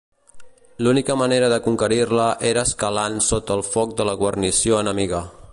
[0.85, 5.27] L'única manera de conquerir-la era escalant sota el foc de la guarnició enemiga.